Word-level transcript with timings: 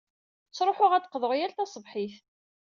Ttṛuḥuɣ 0.49 0.91
ad 0.93 1.01
d-qḍuɣ 1.03 1.31
yal 1.35 1.53
taṣebḥit. 1.53 2.15